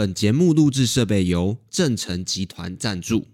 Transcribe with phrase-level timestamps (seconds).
[0.00, 3.26] 本节目录制设备由正成集团赞助。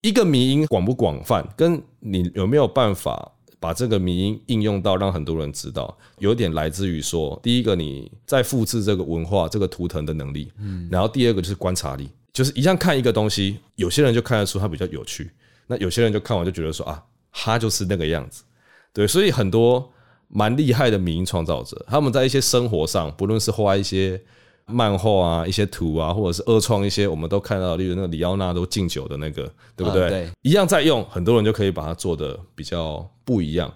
[0.00, 15.30] 一个迷音广不广泛，跟你有没有办法把这个迷音应用到让很多人知道，有点来自于说，第一个你在复制这个文化、这个图腾的能力，嗯，然后第二个就是观察力，就是一样看一个东西，有些人就看得出它比较有趣，
[15.68, 17.00] 那有些人就看完就觉得说啊，
[17.30, 18.42] 它就是那个样子，
[18.92, 19.92] 对，所以很多。
[20.28, 24.20] 蛮厉害的迷音创造者，他们在一些生活上，不论是画一些
[24.66, 29.42] 漫画啊、一些图啊，或者是二创一些，我们都看到，例如那个里奥纳都敬酒的那个，
[29.76, 30.06] 对不对？
[30.06, 33.70] 嗯、对，一样在用，很多人就可以把它做的比较不一样。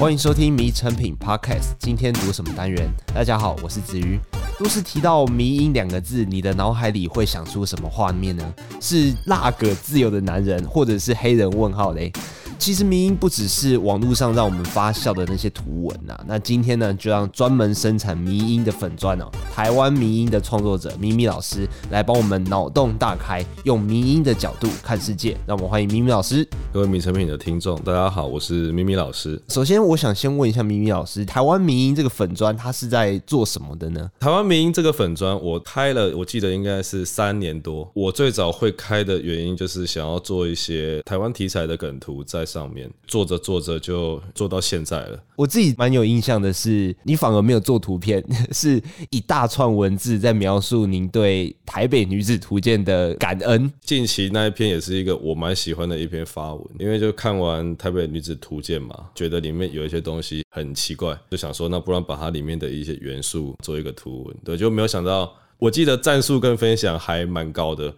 [0.00, 2.92] 欢迎收听《迷成品 Podcast》，今天读什么单元？
[3.14, 4.18] 大家好，我是子瑜。
[4.58, 8.54] 都是提到“迷音”两个字，你的脑海里会想出什么画面呢？
[8.80, 12.12] 是那个自由的男人，或者是黑人问号嘞？
[12.62, 25.36] 其实迷音不只是网络上让我们发笑的那些图文呐、啊，那今天呢，就让专门生产迷音的粉砖哦，台湾迷音的创作者咪咪老师来帮我们脑洞大开，用迷音的角度看世界。
[25.44, 26.48] 让我们欢迎咪咪老师。
[26.72, 29.42] 各位迷成品的听众，大家好，我是咪咪老师。
[29.48, 34.08] 首先，我想先问一下咪咪老师，台湾迷音这个粉砖，它是在做什么的呢？
[34.20, 37.90] 台湾迷音这个粉砖，我开了，我记得应该是三年多。
[37.92, 42.46] 我最早会开的原因，就是想要做一些台湾题材的梗图在。
[42.52, 45.18] 上面做着做着就做到现在了。
[45.36, 48.22] 我自己蛮有印象的是，你反而没有做图片，
[48.52, 53.72] 是一大串文字在描述您对《台北女子图鉴》的感恩。
[53.80, 64.36] 近期那一篇也是一个我蛮喜欢的一篇发文，因为就看完《台北女子图鉴》嘛，觉得里面有一些东西很奇怪，就想说那不然把它里面的一些元素做一个图文。
[64.44, 67.94] 对，就没有想到，我记得战术跟分享还蛮高的。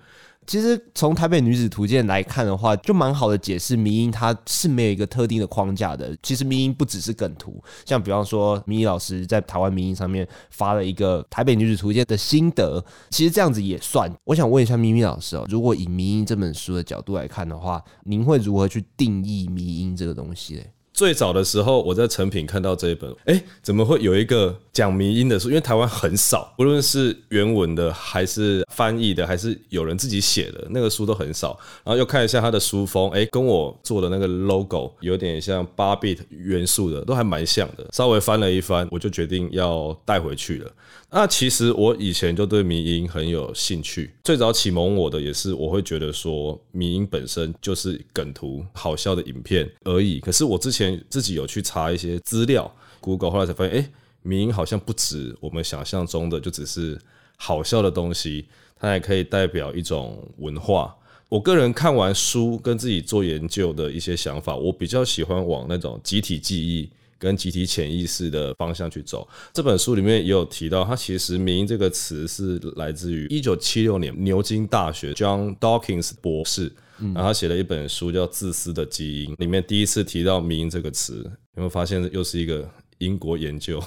[0.46, 6.16] 其实从台北女子图鉴来看的话，就蛮好的解释迷因它是没有一个特定的框架的。
[6.22, 14.10] 其实迷因不只是梗图，像比方说咪咪老师在台湾迷因上面发了一个台北女子图鉴的心得，其实这样子也算。
[14.24, 20.70] 我想问一下咪咪老师哦，如果以迷因这本书的角度来看的话，您会如何去定义迷因这个东西嘞？
[20.94, 25.48] 最早的时候，我在成品看到这一本，哎、怎么会有一个讲迷因的书？
[25.48, 31.58] 因为台湾很少，不论是原文的，还是翻译的，还是有人自己写的，那个书都很少。
[31.82, 37.84] 然后又看一下它的书封，哎、跟我做的那个 logo 有点像八 bit 元素的，都还蛮像的。
[37.92, 40.70] 稍微翻了一翻，我就决定要带回去了。
[41.10, 50.18] 那其实我以前就对迷因很有兴趣，最早启蒙我的也是，我会觉得说迷因本身就是梗图、好笑的影片而已。
[50.18, 53.90] 可是我之前自己有去查一些资料，Google 后来才发现，哎，
[54.22, 56.98] 迷因好像不止我们想象中的就只是
[57.36, 58.46] 好笑的东西，
[58.78, 60.94] 它还可以代表一种文化。
[61.28, 66.90] 我个人看完书跟自己做研究的一些想法，我比较喜欢往那种集体记忆。
[67.16, 69.26] 跟集体潜意识的方向去走。
[69.54, 76.70] 这本书里面也有提到，它其实“迷因”这个词是来自于一九七六年牛津大学 John Dawkins 博士，
[77.12, 81.22] 然后他写了一本书叫《自私的基因》，里面第一次提到“迷因”这个词。
[81.56, 83.82] 有没有发现又是一个英国研究？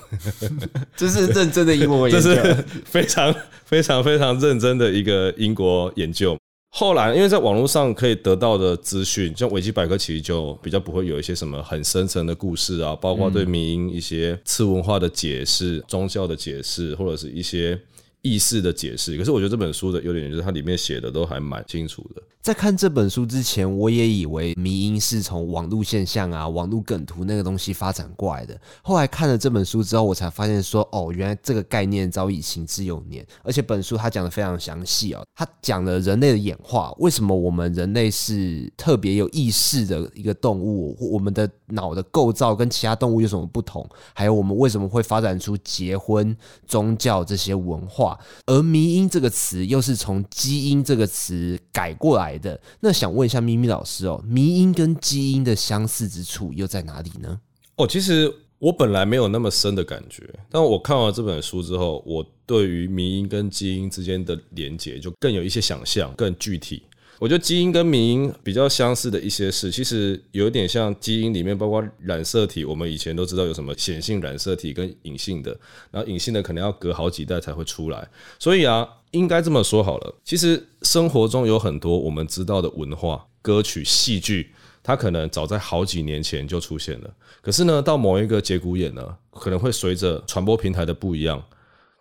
[0.96, 3.36] 这是认真的英国研究， 这是非常
[3.66, 6.38] 非常非常认真的一个英国研究。
[6.70, 17.80] 后来，因为在网络上可以得到的资讯，像维基百科，其实就比较不会有一些什么很深层的故事啊，包括对迷因一些次文化的解释、宗教的解释，或者是一些
[18.22, 19.18] 意识的解释。
[19.18, 22.22] 可是我觉得这本书的优点就是它里面写的都还蛮清楚的。
[22.42, 28.58] 在看这本书之前，我也以为迷因是从网络现象啊、网络梗图那个东西发展过来的。
[28.82, 33.26] 后来看了这本书之后，我才发现说，哦，原来这个概念早已行之有年。
[33.44, 46.34] 而且本书它讲的非常详细哦，它讲了人类的演化，为什么我们人类是特别有意识的一个动物，我们的脑的构造跟其他动物有什么不同，还有我们为什么会发展出结婚、
[46.66, 48.07] 宗教这些文化。
[48.46, 52.60] 而迷音这个词又是从基因这个词改过来的。
[52.82, 57.40] 那想问一下咪咪老师哦，迷音跟基因的相似之处又在哪里呢？
[57.78, 66.84] 哦，其实我本来没有那么深的感觉，但我看完这本书之后，我对于迷音跟基因之间的连接就更有一些想象，更具体。
[67.20, 75.58] 我觉得基因跟迷因比较相似的一些事，其实有点像基因里面包括染色体，我们以前都知道有什么显性染色体跟隐性的，
[75.90, 78.08] 然后隐性的可能要隔好几代才会出来。
[78.38, 84.52] 所以啊，应该这么说好了，其实生活中有很多我们知道的文化、歌曲、戏剧，
[84.84, 87.12] 它可能早在好几年前就出现了，
[87.42, 91.44] 可是呢，到某一个节骨眼呢，可能会随着传播平台的不一样，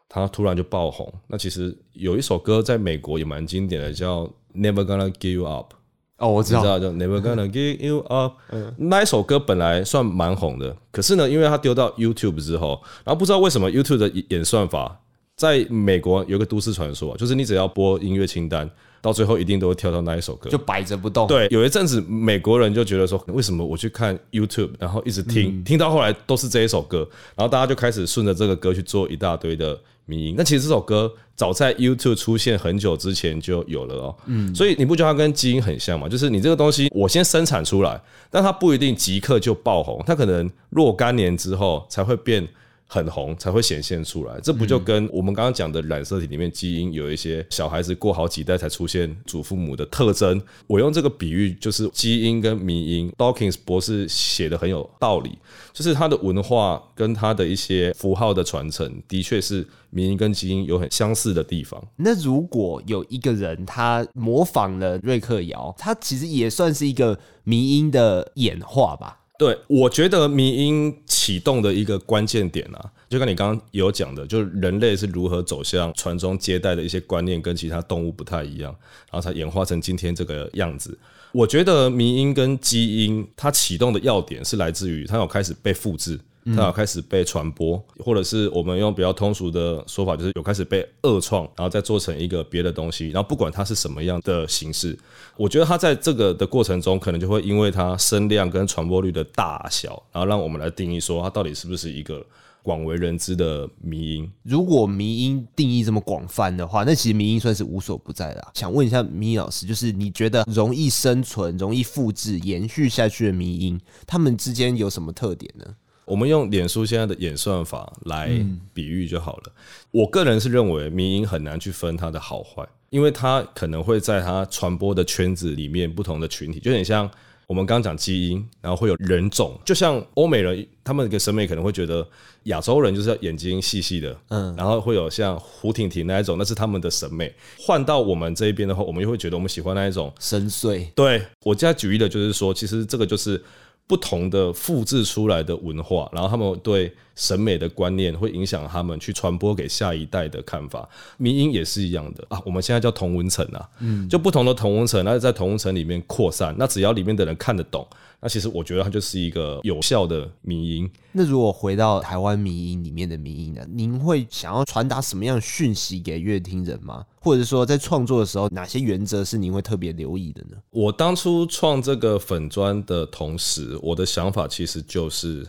[0.09, 1.11] 它突然就爆红。
[1.27, 5.75] 那其实有一首歌在美国也蛮经典的，叫 Never gonna give up，
[6.19, 8.35] 哦，我知道，知道就 Never gonna give you up。
[8.79, 14.99] 那一首歌本来算蛮红的，可是呢，因为它丢到 YouTube 之后，然后不知道为什么 YouTube 的演算法，
[15.37, 18.69] 在美国有个都市传说，就是你只要播音乐清单。
[19.03, 21.29] 到最后一定都会跳到那一首歌，就摆着不动。
[21.29, 30.35] 对，有一阵子美国人就觉得说，为什么我去看 YouTube，然后一直听，听到后来都是这一首歌，然后大家就开始顺着这个歌去做一大堆的迷因。
[30.37, 34.17] 那其实这首歌早在 YouTube 出现很久之前就有了哦。
[34.25, 36.09] 嗯，所以你不觉得它跟基因很像吗？
[36.09, 42.49] 就是你这个东西我先生产出来，但它不一定即刻就爆红，它可能若干年之后才会变。
[42.88, 50.41] 很红才会显现出来，这不就跟我们刚刚讲的染色体里面基因有一些小孩子过好几代才出现祖父母的特征？
[50.67, 53.11] 我用这个比喻，就是基因跟迷因。
[53.19, 55.38] Dawkins 博士写的很有道理，
[55.73, 61.83] 就是他的文化跟他的一些符号的传承，的确是迷因跟基因有很相似的地方。
[61.97, 69.19] 那如果有一个人他模仿了瑞克摇，他其实也算是一个迷因的演化吧？
[69.38, 78.75] 对，我觉得迷音启动的一个关键点啊，就跟你刚刚有讲的，就是人类是如何走向传宗接代的一些观念跟其他动物不太一样，
[79.11, 80.99] 然后才演化成今天这个样子。
[81.32, 86.19] 我觉得迷因跟基因它启动的要点是来自于它有开始被复制。
[86.55, 93.08] 它有开始被传播，或者是我们用比较通俗的说法，就是有开始被二创，然后再做成一个别的东西。
[93.08, 94.96] 然后不管它是什么样的形式，
[95.37, 102.25] 我觉得它在这个的过程中，可能就会因为它声量跟传播率的大小，然后让我们来定义说它到底是不是一个
[102.67, 104.29] 广为人知的迷因。
[104.43, 108.51] 如果迷因定义这么广泛的话，那其实迷因算是无所不在的啊。
[108.55, 115.65] 想问一下咪老师，就是你觉得容易生存、容易复制、延续下去的迷因，它们之间有什么特点呢？
[116.07, 118.29] 我们用脸书现在的演算法来
[118.75, 119.53] 比喻就好了。
[119.93, 127.09] 我个人是认为，迷因很难去分它的好坏，因为它可能会在它传播的圈子里面，不同的群体，就有点像
[127.47, 132.07] 我们刚刚讲基因，然后会有人种，就像欧美人，他们的审美可能会觉得
[132.45, 137.33] 亚洲人就是眼睛细细的，嗯，然后会有像胡婷婷那一种，那是他们的审美。
[137.59, 140.87] 换到我们这一边的话，我们又会觉得我们喜欢那一种深邃。
[140.95, 143.43] 对，我现在举例的就是说，其实这个就是。
[143.89, 150.89] 不同的复制出来的文化，然后他们对审美的观念会影响他们去传播给下一代的看法。
[151.17, 157.85] 迷因也是一样的啊，我们现在叫同文层啊，嗯，就不同的同文层，那在同文层里面扩散，那只要里面的人看得懂。
[158.19, 160.91] 那其实我觉得它就是一个有效的民音。
[161.13, 163.61] 那如果回到台湾民音里面的民音呢？
[163.71, 167.05] 您会想要传达什么样的讯息给乐听人吗？
[167.21, 170.57] 或者说在创作的时候，哪些原则是您会特别留意的呢？
[170.71, 175.47] 我当初创这个粉砖的同时，我的想法其实就是，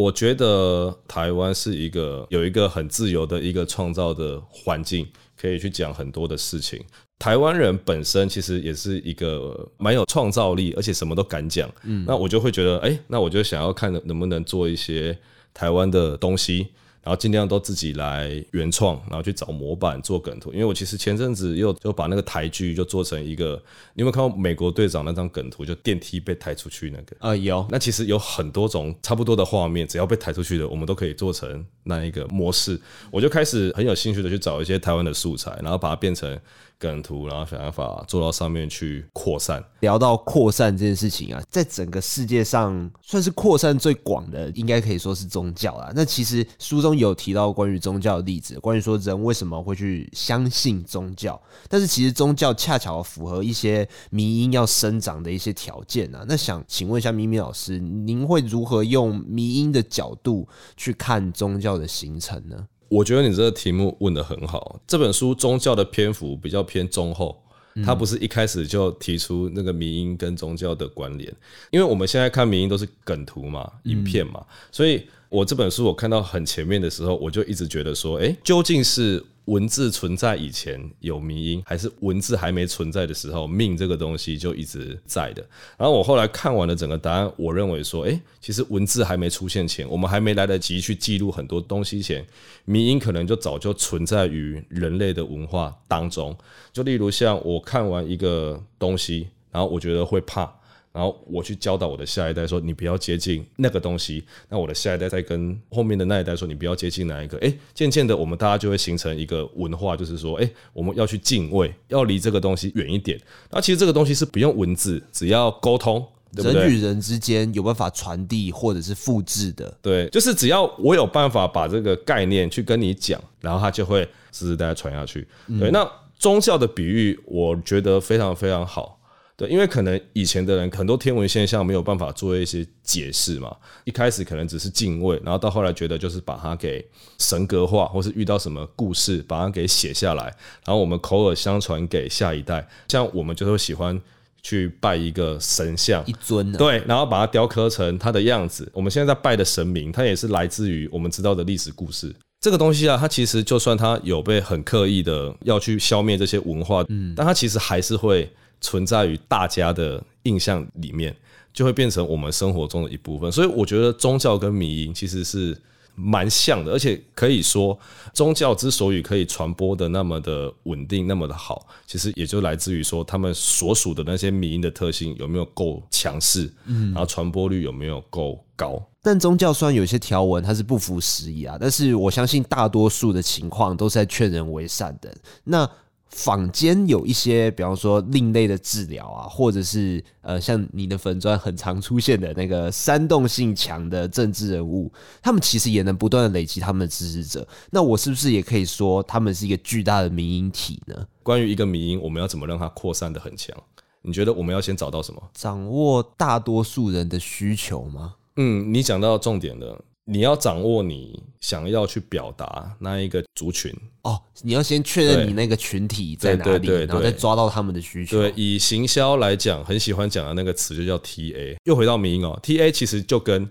[0.00, 5.06] 我觉得台湾是一个有一个很自由的一个创造的环境，
[5.38, 6.82] 可以去讲很多的事情。
[7.18, 11.70] 台湾人本身其实也是一个蛮有创造力，而且什么都敢讲。
[12.06, 15.16] 那我就会觉得，哎，那我就想要看能不能做一些
[15.52, 16.68] 台湾的东西。
[17.02, 20.52] 然后尽量都自己来原创，然后去找模板做梗图。
[20.52, 23.60] 因为我其实前阵子又就把那个台剧就做成一个，
[23.94, 25.64] 你有没有看过美国队长那张梗图？
[25.64, 27.66] 就电梯被抬出去那个啊，有。
[27.70, 32.80] 那其实有很多种差不多的画面，只要被抬出去的，我们都可以做成那一个模式。
[33.10, 36.38] 我就开始很有兴趣的去找一些台湾的素材，然后把它变成。
[36.80, 39.62] 梗图，然后想办法做到上面去扩散。
[39.80, 45.92] 聊到扩散这件事情啊，在整个世界上算是扩散最广的，应该可以说是宗教啦。
[45.94, 56.24] 那其实书中有提到关于宗教的例子，关于说人为什么会去相信宗教，但是其实宗教恰巧符合一些迷因要生长的一些条件啊。
[56.26, 62.66] 那想请问一下咪咪老师，您会如何用迷因的角度去看宗教的形成呢？
[62.90, 64.80] 我觉得你这个题目问的很好。
[64.86, 67.40] 这本书宗教的篇幅比较偏中后，
[67.84, 71.32] 它不是一开始就提出那个民音跟宗教的关联，
[71.70, 79.24] 因为我们现在看民音都是梗图嘛、影片嘛，所以我这本书我看到很前面的时候，我就一直觉得说，诶，究竟是？
[79.46, 85.44] 文字存在以前有迷因，还是文字还没存在的时候，命这个东西就一直在的。
[85.76, 92.24] 然后我后来看完了整个答案，我认为说，诶，其实文字还没出现前，我们还没来得及去记录很多东西前，
[92.64, 96.36] 迷因可能就早就存在于人类的文化当中。
[96.72, 100.59] 就例如像我看完一个东西，然后我觉得会怕。
[100.92, 113.20] 然后我去教导我的下一代说：“你不要接近那个东西。”那我的下一代再跟后面的那一代说：“你不要接近哪一个。”诶，渐渐的，我们大家就会形成一个文化，就是说：“诶，我们要去敬畏，要离这个东西远一点。”
[113.50, 116.04] 那其实这个东西是不用文字，只要沟通，
[116.34, 116.62] 对不对？
[116.62, 125.26] 人与人之间有办法传递或者是复制的，对，就是只要我有办法把这个概念去跟你讲，然后它就会世世代代传下去。
[125.60, 128.99] 对，那宗教的比喻，我觉得非常非常好。
[129.40, 136.86] 对，因为可能以前的人很多天文现象没有办法做一些解释嘛，一开始可能只是敬畏，然后到后来觉得就是把它给
[137.18, 140.24] 神格化，或是遇到什么故事把它给写下来，
[140.66, 142.68] 然后我们口耳相传给下一代。
[142.88, 143.98] 像我们就会喜欢
[144.42, 148.70] 去拜一个神像，一尊，对，然后把它雕刻成它的样子。
[148.74, 152.14] 我们现在在拜的神明，它也是来自于我们知道的历史故事。
[152.42, 158.30] 这个东西啊，它其实就算它有被很刻意的要去消灭这些文化，嗯，但它其实还是会。
[158.60, 161.14] 存在于大家的印象里面，
[161.52, 163.30] 就会变成我们生活中的一部分。
[163.32, 165.56] 所以我觉得宗教跟迷因其实是
[165.94, 167.78] 蛮像的，而且可以说，
[168.14, 178.82] 宗教之所以可以传播的那么的稳定、那么的好，其实也就来自于说他们所属的那些迷因的特性有没有够强势，嗯，然后传播率有没有够高。
[179.02, 185.14] 但宗教虽然有些条文它是不符时宜啊，但是我相信大多数的情况都是在劝人为善的。
[185.44, 185.68] 那
[186.10, 197.46] 坊间有一些，比方说另类的治疗啊，或者是呃，像你的粉砖很常出现的那个煽动性强的政治人物，他们其实也能不断的累积他们的支持者。
[197.70, 201.06] 那我是不是也可以说，他们是一个巨大的民营体呢？
[201.22, 203.56] 关于一个民营，我们要怎么让它扩散的很强？
[204.02, 205.22] 你觉得我们要先找到什么？
[205.34, 208.14] 掌握大多数人的需求吗？
[208.36, 209.84] 嗯，你讲到重点了。
[210.10, 218.18] 你要掌握你想要去表达那一个族群哦，你要先确认你那个群体在哪里，然后再抓到他们的需求。
[218.18, 221.54] 对，以行销来讲，很喜欢讲的那个词就叫 TA。
[221.62, 223.48] 又回到民音哦，TA 其实就跟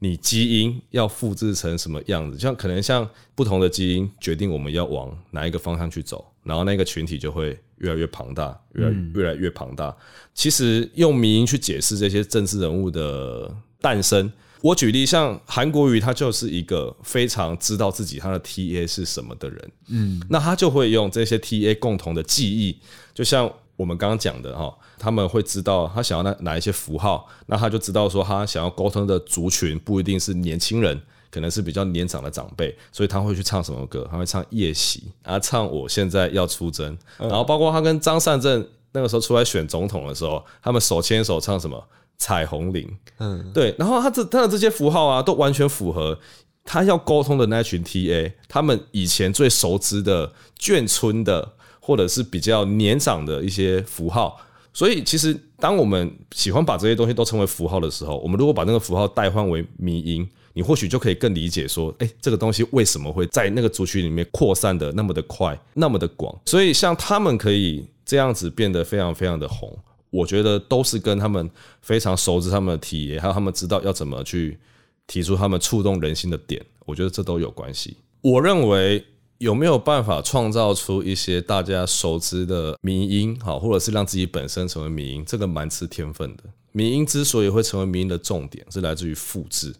[0.00, 9.96] 你基因要复制成什么样子，像可能像不同的基因决定我们要往哪一个方向去走，然后那个群体就会越来越庞大，越来越来越庞大。
[10.34, 14.30] 其实用民音去解释这些政治人物的诞生。
[14.62, 22.78] 我举例，像韩国瑜，他就是一个非常知道自己他的 TA 是什么的人，嗯，那他就会用这些 TA 共同的记忆，
[23.14, 31.00] 就像我们刚刚讲的哈，他们会知道他想要哪哪一些符号，那他就知道说他想要沟通的族群不一定是年轻人，
[31.30, 34.06] 可能是比较年长的长辈，所以他会去唱什么歌？
[34.10, 41.82] 他会唱《夜袭》，然后唱《我现在要出征》，然后包括他跟张善政那个时候出来选总统的时候，他们手牵手唱什么？
[42.20, 42.86] 彩虹铃，
[43.18, 46.16] 嗯，对，然后他这他的这些符号啊，都完全符合
[46.62, 54.38] 他要沟通的那群 TA，他们以前最熟知的眷村的，或者是比较年长的一些符号。
[54.72, 66.38] 所以，其实当我们喜欢把这些东西都称为符号的时候，我们如果把那个符号代换为迷音，你或许就可以更理解说，哎，这个东西为什么会在那个族群里面扩散的那么的快，那么的广。
[66.44, 69.76] 所以，像他们可以这样子变得非常非常的红。
[70.10, 71.48] 我觉得都是跟他们
[71.80, 74.58] 非常熟知他们的体验还有他们知道要怎么去
[75.06, 77.96] 提出他们触动人心的点，我觉得这都有关系。
[78.20, 79.04] 我认为
[79.38, 86.44] 有没有办法创造出一些大家熟知的迷因，好，或者是让自己本身成为迷音，这个蛮吃天分的。
[86.72, 89.74] 迷音之所以会成为迷音的重点，是来自于复制。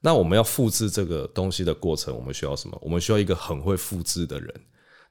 [0.00, 2.78] 那我们要复制这个东西的过程，我们需要什么？
[2.80, 4.54] 我们需要一个很会复制的人，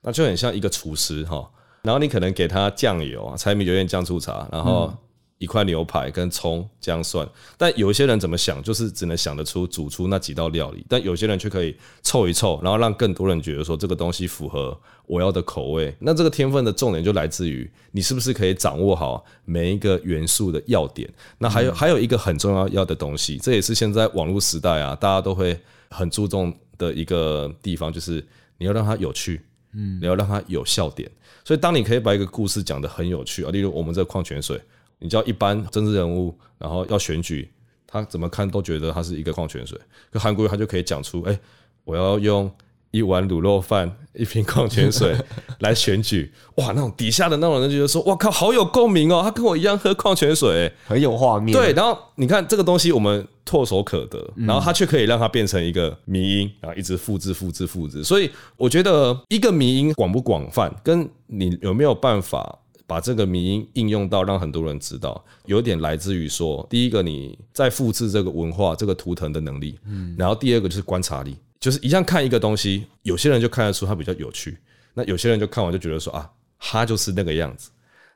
[0.01, 1.47] 那就很像一个厨师，哈。
[1.81, 4.93] 然后你可能给他酱油、柴米油盐酱醋茶，然后
[5.37, 7.27] 一块牛排跟葱姜蒜。
[7.57, 10.85] 但有一些人怎么想，就是只能想得出煮出那几道料理。
[10.89, 15.95] 但有些人却可以凑一凑，然后让更多人觉得说这个东西符合我要的口味。
[15.99, 21.09] 那这个天分的重点就来自于你是不是可以掌握好每一个元素的要点。
[21.37, 25.57] 那还有还有一个很重要要的东西，这也是现在网络时代啊，大家都会
[25.89, 28.21] 很注重的一个地方，就是
[28.57, 29.41] 你要让它有趣，
[29.73, 31.09] 嗯，你要让它有笑点。
[31.43, 34.61] 所以，当你可以把一个故事讲得很有趣啊，例如我们这矿泉水，
[34.99, 37.49] 你叫一般政治人物，然后要选举，
[37.87, 39.79] 他怎么看都觉得它是一个矿泉水。
[40.11, 41.39] 可韩国瑜他就可以讲出，哎，
[41.85, 42.51] 我要用
[42.91, 45.15] 一碗卤肉饭、一瓶矿泉水
[45.59, 51.55] 来选举，哇，那种底下的那种人就觉得说，哇靠，好有共鸣哦，他跟我一样喝矿泉水，很有画面。
[51.55, 53.27] 对，然后你看这个东西，我们。
[53.45, 58.03] 唾手可得，然后它却可以让它变成一个迷因，然后一直复制、复制、复制。
[58.03, 74.57] 所以我觉得一个迷因广不广泛，跟你有没有办法把这个迷因应用到让很多人知道，有点来自于说，第一个你在复制这个文化、这个图腾的能力，嗯，然后第二个就是观察力，就是一样看一个东西，有些人就看得出它比较有趣，
[74.93, 77.69] 那有些人就看完就觉得说啊，他就是那个样子，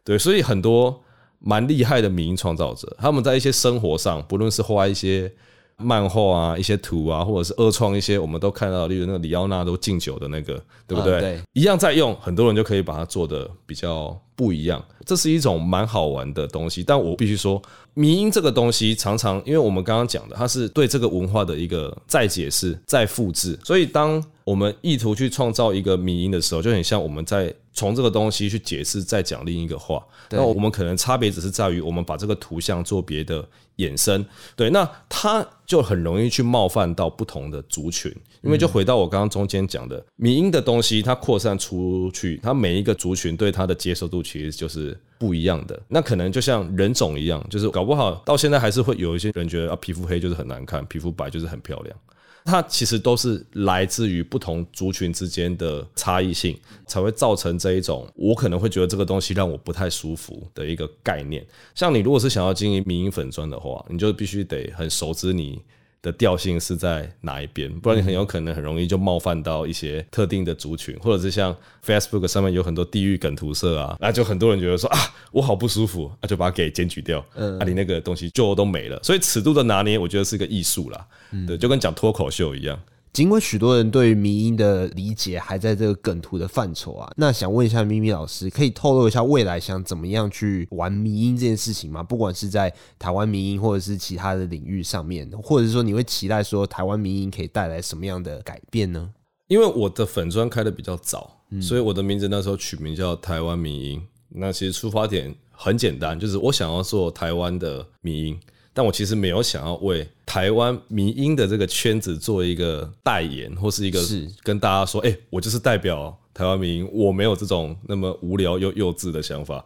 [0.03, 1.03] 对，所以很多。
[1.45, 5.29] 蛮厉害的民营创造者，他们在一些生活上，不论是画一些
[5.77, 11.41] 漫画啊、一些图啊，或者是二创一些，我们都看到，例如那个李奥纳都敬酒的那个，对不对？
[11.53, 16.83] 一样在用，很多人就可以把它做的比较不一样，这是一种蛮好玩的东西。
[16.83, 17.61] 但我必须说，
[17.93, 23.59] 迷因这个东西常常，因为我们刚刚讲的，它是对这个文化的一个再解释、再复制。
[23.63, 30.05] 所以，当我们意图去创造一个迷因的时候，就很像我们在从这个东西去解释、再讲另一个话。
[30.29, 33.47] 那我们可能差别只是在于，我们把这个图像做别的
[33.77, 34.25] 衍生。
[34.55, 38.13] 对，那它就很容易去冒犯到不同的族群。
[38.41, 45.81] 因为就回到我刚刚中间讲的，迷因的东西，它扩散出去，它每一个族群对它的接受度其实就是不一样的。
[45.88, 51.97] 那可能就像人种一样，就是搞不好到现在还是会有一些人觉得啊，皮肤黑就是很难看，皮肤白就是很漂亮。
[52.45, 61.45] 它其实都是来自于不同族群之间的差异性，才会造成这一种我可能会觉得这个东西让我不太舒服的一个概念。
[61.73, 65.62] 像你如果是想要经营民营粉砖的话，你就必须得很熟知你
[66.03, 75.00] 的调性是在哪一边，不然你很有可能很容易就冒犯到一些特定的族群，或者是像 Facebook 上面有很多地域梗图社啊，那就很多人觉得说啊，
[75.31, 79.00] 我好不舒服，那就把它给检举掉，嗯，啊，你那个东西就都没了。
[79.01, 81.07] 所以尺度的拿捏，我觉得是个艺术啦，
[81.48, 82.77] 对，就跟讲脱口秀一样。
[83.13, 92.01] 尽管许多人对于迷音的理解还在这个梗图的范畴啊，那想问一下咪咪老师，可以透露一下未来想怎么样去玩迷音这件事情吗？
[92.01, 99.12] 不管是在台湾迷音，或者是其他的领域上面，或者是说你会期待说台湾迷音可以带来什么样的改变呢？
[99.48, 104.01] 因为我的粉专开的比较早，所以我的名字那时候取名叫台湾迷音。
[104.29, 108.39] 那其实出发点很简单，就是我想要做台湾的迷因。
[108.73, 113.99] 但我其实没有想要为台湾民音的这个圈子做一个代言，或是一个
[114.41, 119.63] 跟大家说，哎，我就是代表台湾民音，我没有这种那么无聊又幼稚的想法。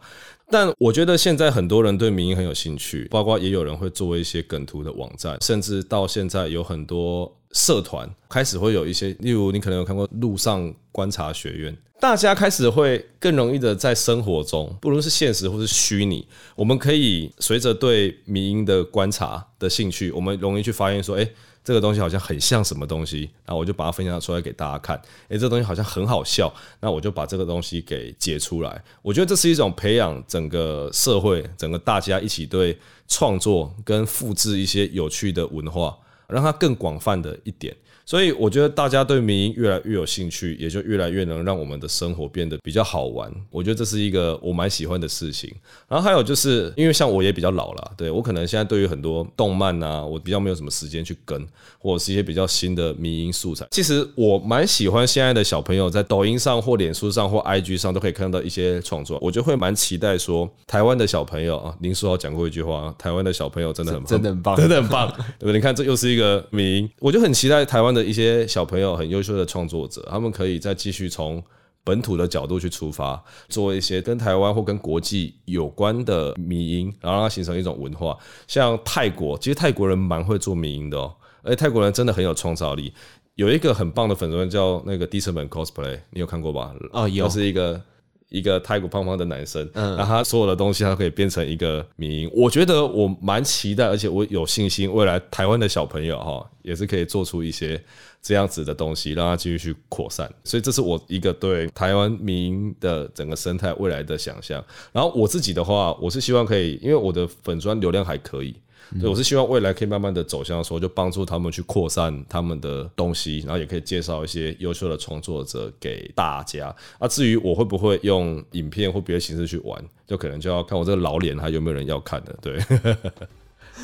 [0.50, 11.76] 但我觉得现在很多人对民音很有兴趣，包括也有人会做一些梗图的网站，甚至到现在有很多社团开始会有一些，例如你可能有看过路上观察学院。
[12.00, 16.24] 大家开始会更容易的在生活中，不论是现实或是虚拟，
[16.54, 21.28] 我们可以随着对民音的观察的兴趣，我们容易去发现说，哎，
[21.64, 24.96] 这个东西好像很像什么东西，那我就把它分享出来给大家看。
[25.28, 28.80] 哎，这东西好像很好笑，那我就把这个东西给截出来。
[29.02, 32.78] 我觉得这是一种培养整个社会、整个大家一起对
[33.08, 37.76] 创作跟复制一些有趣的文化，让它更广泛的一点。
[38.08, 43.30] 所以我觉得大家对迷音越来越有兴趣，也就越来越能让我们的生活变得比较好玩。
[43.50, 45.54] 我觉得这是一个我蛮喜欢的事情。
[45.86, 51.46] 然后还有就是，因为像我也比较老了，对，我可能现在对于很多动漫啊，我比较没有什么时间去跟，
[51.78, 53.66] 或者是一些比较新的迷音素材。
[53.72, 65.52] 其实我蛮喜欢现在的小朋友在抖音上或脸书上或 IG 上都可以看到一些创作，我就会蛮期待说，台湾的小朋友啊，林书豪讲过一句话，台湾的小朋友真的很棒，真的很棒，真的很棒，对不对？
[65.52, 68.04] 你看这又是一个迷音，我就很期待台湾的。
[68.08, 71.42] 一些小朋友很优秀的创作者，他们可以再继续从
[71.84, 78.16] 本土的角度去出发，做一些跟台湾或跟国际有关的迷音，然后让它形成一种文化。
[78.46, 82.92] 像泰国，其实泰国人蛮会做迷音的哦，而且泰国人真的很有创造力。
[83.34, 86.74] 有一个很棒的粉专叫那个低成本 cosplay，你有看过吧？
[86.92, 87.80] 哦，有，是一个。
[88.28, 92.30] 一个太古胖胖的男生，嗯，然后他所有的东西，他可以变成一个迷因。
[92.34, 97.82] 我觉得我蛮期待，而且我有信心，未来台湾的小朋友哈，也是可以做出一些
[98.20, 100.30] 这样子的东西，让他继续去扩散。
[100.44, 104.62] 所以这是我一个对台湾迷因的整个生态未来的想象。
[104.92, 108.54] 然后我自己的话，我是希望可以，因为我的粉砖流量还可以。
[108.98, 116.74] 所以我是希望未来可以慢慢的走向说，就帮助他们去扩散他们的东西，然后也可以介绍一些优秀的创作者给大家。
[116.98, 122.34] 啊，至于我会不会用影片或别的形式去玩，就可能就要看我这个老脸还有没有人要看的。
[122.40, 122.58] 对，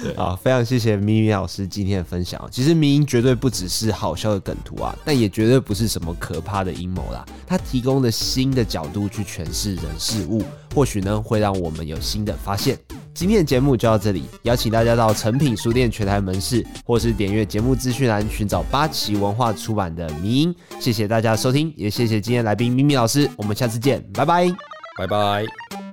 [0.03, 2.47] 对，好，非常谢谢咪咪老师今天的分享。
[2.51, 7.25] 其实迷因绝对不只是好笑的梗图啊，但也绝对不是什么可怕的阴谋啦。
[7.47, 10.43] 它提供了新的角度去诠释人事物，
[10.75, 12.79] 或许呢会让我们有新的发现。
[13.15, 20.53] 今天的节目就到这里，邀请大家到诚品书店全台门市，或是点阅节目资讯栏寻找八旗文化出版的《迷因》。
[20.81, 24.53] 谢谢大家的收听，也谢谢今天来宾咪咪老师，我们下次见，拜拜，
[24.99, 25.84] 拜拜。